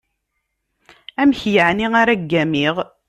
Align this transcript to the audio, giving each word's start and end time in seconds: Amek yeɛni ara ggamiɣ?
Amek 1.21 1.41
yeɛni 1.53 1.87
ara 2.01 2.13
ggamiɣ? 2.21 2.75